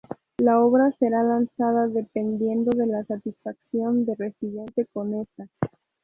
La 0.39 0.59
obra 0.59 0.91
será 0.93 1.21
lanzada 1.21 1.87
dependiendo 1.87 2.71
de 2.75 2.87
la 2.87 3.03
satisfacción 3.05 4.03
de 4.05 4.15
Residente 4.15 4.87
con 4.91 5.13
esta. 5.13 5.47